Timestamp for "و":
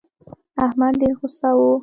1.57-1.59